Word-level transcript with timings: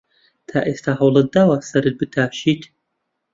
تا 0.49 0.59
ئێستا 0.67 0.91
هەوڵت 0.99 1.27
داوە 1.35 1.57
سەرت 1.69 1.95
بتاشیت؟ 2.01 2.61